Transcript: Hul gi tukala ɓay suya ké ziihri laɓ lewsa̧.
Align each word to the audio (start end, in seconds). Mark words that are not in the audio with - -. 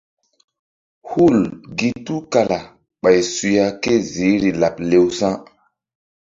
Hul 1.09 1.37
gi 1.77 1.89
tukala 2.05 2.59
ɓay 3.01 3.19
suya 3.33 3.65
ké 3.81 3.93
ziihri 4.11 4.49
laɓ 4.61 4.75
lewsa̧. 4.89 5.35